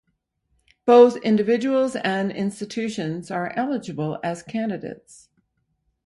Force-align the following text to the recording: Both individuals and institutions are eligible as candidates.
Both 0.85 1.17
individuals 1.17 1.95
and 1.95 2.31
institutions 2.31 3.29
are 3.29 3.53
eligible 3.55 4.19
as 4.23 4.41
candidates. 4.41 5.29